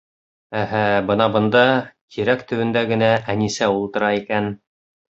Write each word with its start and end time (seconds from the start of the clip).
Әһә, 0.61 0.79
бына 1.11 1.27
бында, 1.35 1.61
тирәк 2.17 2.43
төбөндә 2.55 2.85
генә, 2.95 3.13
Әнисә 3.37 3.73
ултыра 3.79 4.15
икән. 4.25 4.55